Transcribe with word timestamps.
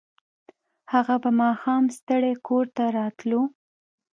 هغه 0.93 1.15
به 1.23 1.29
ماښام 1.41 1.83
ستړی 1.97 2.33
کور 2.47 2.65
ته 2.75 2.83
راتلو 2.97 3.41